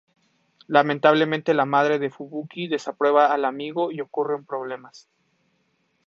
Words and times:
Lamentablemente 0.65 1.53
la 1.53 1.65
madre 1.67 1.99
de 1.99 2.09
Fubuki 2.09 2.67
desaprueba 2.67 3.27
al 3.31 3.45
amigo 3.45 3.91
y 3.91 4.01
ocurren 4.01 4.43
problemas. 4.47 5.07